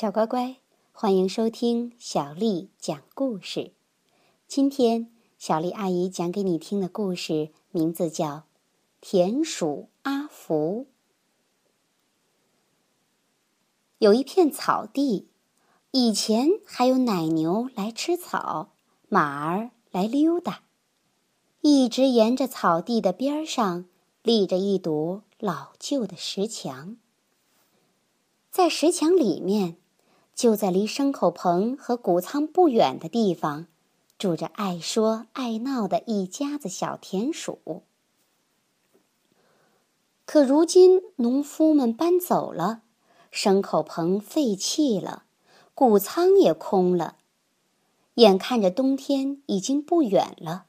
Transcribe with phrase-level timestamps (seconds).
[0.00, 0.56] 小乖乖，
[0.92, 3.72] 欢迎收听小丽讲故事。
[4.46, 8.26] 今天小丽阿姨讲给你听的故事名字叫
[9.02, 10.86] 《田鼠阿福》。
[13.98, 15.28] 有一片草地，
[15.90, 18.72] 以前还有奶牛来吃草，
[19.10, 20.62] 马儿来溜达。
[21.60, 23.84] 一直沿着草地的边上，
[24.22, 26.96] 立着一堵老旧的石墙。
[28.50, 29.76] 在石墙里面，
[30.40, 33.66] 就在离牲口棚和谷仓不远的地方，
[34.16, 37.82] 住着爱说爱闹的一家子小田鼠。
[40.24, 42.80] 可如今农夫们搬走了，
[43.30, 45.24] 牲口棚废弃了，
[45.74, 47.16] 谷仓也空了，
[48.14, 50.64] 眼看着冬天已经不远了，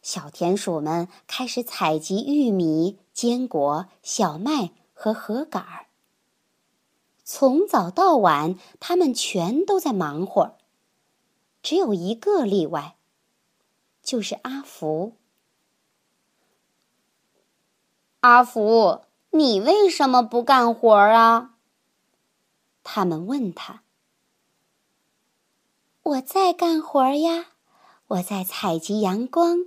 [0.00, 5.89] 小田鼠们开始采集玉米、坚果、小麦和禾杆儿。
[7.32, 10.56] 从早到晚，他们全都在忙活。
[11.62, 12.96] 只有一个例外，
[14.02, 15.12] 就是阿福。
[18.18, 21.54] 阿福，你为什么不干活啊？
[22.82, 23.84] 他们问他。
[26.02, 27.52] 我在干活呀，
[28.08, 29.58] 我在采集阳光，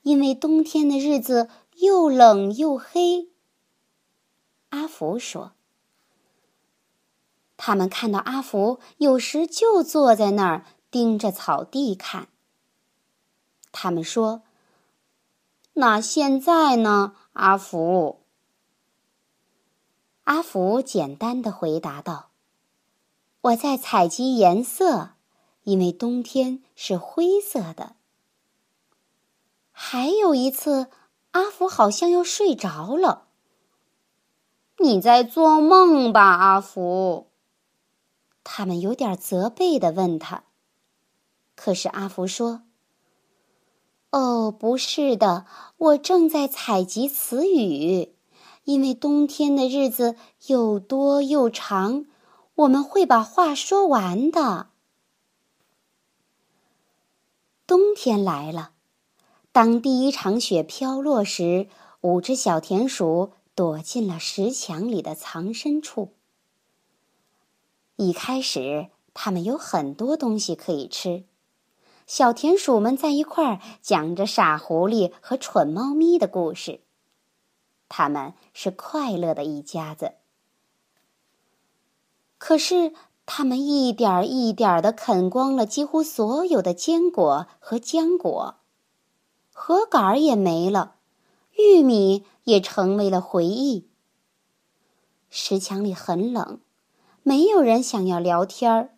[0.00, 3.28] 因为冬天的日子又冷又黑。
[4.70, 5.52] 阿福说。
[7.64, 12.26] 他们看到阿福有时就坐在那儿盯着草地看。
[13.70, 14.42] 他们说
[15.74, 18.18] ：“那现在呢，阿福？”
[20.24, 22.30] 阿福简单的回答道
[23.42, 25.10] ：“我在采集颜色，
[25.62, 27.94] 因为冬天是灰色的。”
[29.70, 30.88] 还有一次，
[31.30, 33.28] 阿福好像又睡着了。
[34.78, 37.28] 你在做梦吧，阿福？
[38.44, 40.44] 他们有点责备的问他。
[41.54, 42.62] 可是阿福说
[44.10, 48.14] ：“哦，不是的，我正在采集词语，
[48.64, 50.16] 因为冬天的日子
[50.46, 52.06] 又多又长，
[52.54, 54.70] 我们会把话说完的。”
[57.66, 58.72] 冬天来了，
[59.50, 61.68] 当第一场雪飘落时，
[62.00, 66.12] 五只小田鼠躲进了石墙里的藏身处。
[68.08, 71.24] 一开始，他们有很多东西可以吃。
[72.06, 76.80] 小田鼠们在一块儿讲着傻狐狸和蠢猫咪的故事。
[77.88, 80.14] 他们是快乐的一家子。
[82.38, 82.92] 可是，
[83.24, 88.56] 他们一点儿一点儿的啃光了几乎所有的坚果和浆果，
[89.52, 90.96] 禾杆儿也没了，
[91.56, 93.88] 玉米也成为了回忆。
[95.30, 96.58] 石墙里很冷。
[97.22, 98.90] 没有人想要聊天儿。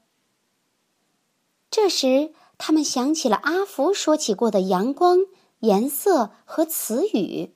[1.70, 5.18] 这时，他们想起了阿福说起过的阳光、
[5.60, 7.52] 颜色和词语。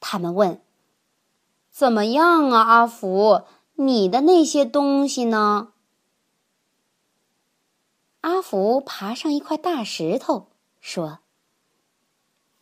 [0.00, 0.60] 他们问
[1.70, 3.42] ：“怎么样啊，阿福？
[3.76, 5.72] 你的那些东西呢？”
[8.22, 10.48] 阿福爬上一块大石头，
[10.80, 11.20] 说：“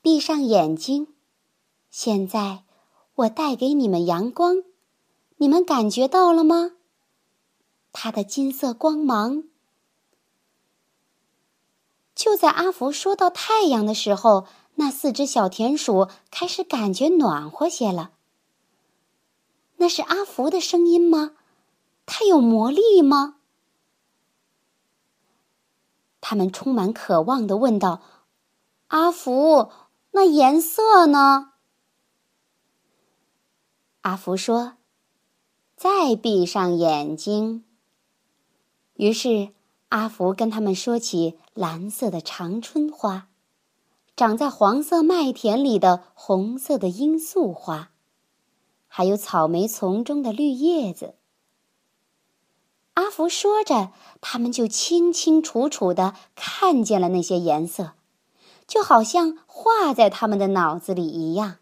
[0.02, 1.14] 闭上眼睛，
[1.90, 2.64] 现在
[3.14, 4.62] 我带给你们阳光。”
[5.38, 6.72] 你们感觉到了吗？
[7.92, 9.44] 它的金色光芒。
[12.14, 18.12] 就在阿福说到太阳的时候，那四只小田鼠开始感觉暖和些了。
[19.76, 21.36] 那是阿福的声音吗？
[22.06, 23.36] 它有魔力吗？
[26.22, 28.02] 他们充满渴望的问道
[28.88, 29.70] ：“阿福，
[30.12, 31.52] 那颜色呢？”
[34.00, 34.78] 阿福说。
[35.76, 37.62] 再闭上眼睛。
[38.94, 39.50] 于是，
[39.90, 43.28] 阿福跟他们说起蓝色的长春花，
[44.16, 47.90] 长在黄色麦田里的红色的罂粟花，
[48.88, 51.14] 还有草莓丛中的绿叶子。
[52.94, 53.92] 阿福说着，
[54.22, 57.92] 他们就清清楚楚的看见了那些颜色，
[58.66, 61.58] 就好像画在他们的脑子里一样。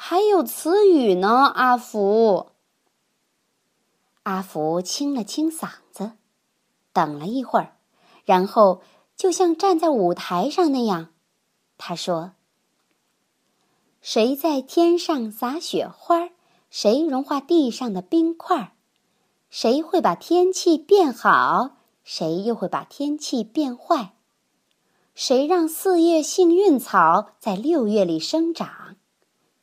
[0.00, 2.52] 还有词语呢，阿福。
[4.22, 6.12] 阿福清了清嗓子，
[6.92, 7.76] 等了一会儿，
[8.24, 8.80] 然后
[9.16, 11.08] 就像站在舞台上那样，
[11.76, 12.30] 他说
[14.00, 16.30] ：“谁在天上撒雪花？
[16.70, 18.76] 谁融化地上的冰块？
[19.50, 21.72] 谁会把天气变好？
[22.04, 24.14] 谁又会把天气变坏？
[25.16, 28.70] 谁让四叶幸运草在六月里生长？”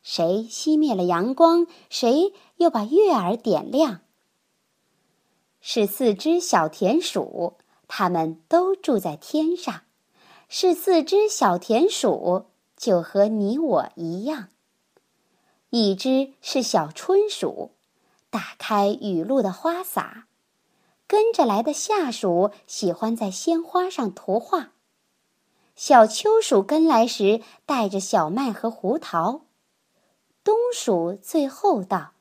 [0.08, 4.02] 谁熄灭了阳光，谁又把月儿点亮。
[5.60, 7.54] 是四只小田鼠，
[7.88, 9.80] 它们都住在天上。
[10.48, 12.44] 是四只小田鼠，
[12.76, 14.46] 就和你我一样。
[15.70, 17.72] 一只是小春鼠，
[18.30, 20.28] 打开雨露的花洒，
[21.08, 24.70] 跟着来的下属喜欢在鲜花上涂画。
[25.74, 29.40] 小秋鼠跟来时带着小麦和胡桃，
[30.46, 32.12] 冬鼠最后到，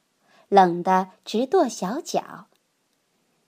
[0.50, 2.48] 冷得直跺小脚。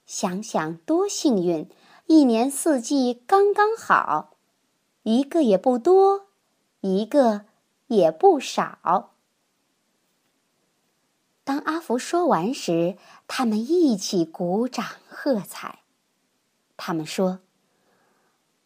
[0.06, 1.68] 想想多幸运，
[2.06, 4.36] 一年四季刚刚好。
[5.02, 6.28] 一个也不多，
[6.80, 7.46] 一个
[7.88, 9.10] 也不少。
[11.42, 12.96] 当阿福说完时，
[13.26, 15.80] 他们一起鼓掌喝彩。
[16.76, 17.40] 他们说：“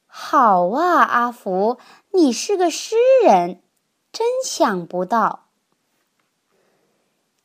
[0.06, 1.78] 好啊，阿福，
[2.10, 3.62] 你是个诗人，
[4.12, 5.46] 真想不到。”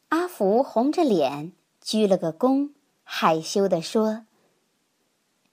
[0.09, 1.51] 阿福红着脸
[1.81, 2.71] 鞠了个躬，
[3.03, 4.25] 害羞地说：“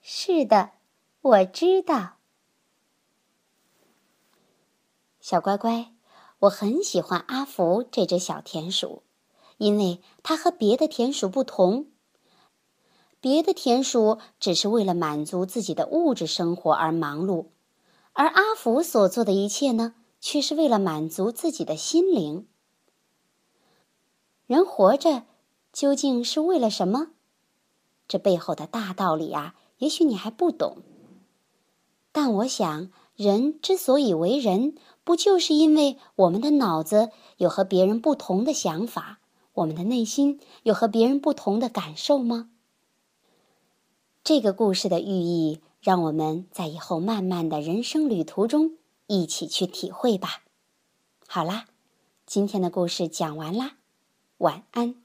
[0.01, 0.71] 是的，
[1.23, 2.19] 我知道。”
[5.19, 5.93] 小乖乖，
[6.41, 9.03] 我很喜欢阿福这只小田鼠，
[9.57, 11.89] 因为它和别的田鼠不同。
[13.21, 17.47] 别的田鼠只是为了满足自己的物质生活而忙碌，
[18.13, 22.47] 而阿福所做的一切呢，却是为了满足自己的心灵。
[24.47, 25.25] 人活着
[25.73, 27.13] 究竟是为了什么？
[28.07, 30.79] 这背后的大道理啊，也许你还不懂。
[32.13, 39.21] 但我想，人之所以为人，不就是因为我们的脑子有和别人不同的想法，
[39.55, 42.51] 我们的内心有和别人不同的感受吗？
[44.23, 48.77] 这个故事的寓意，让我们在以后漫漫的人生旅途中
[49.07, 50.43] 一起去体会吧。
[51.27, 51.65] 好啦，
[52.27, 53.77] 今天的故事讲完啦，
[54.45, 55.04] 晚安。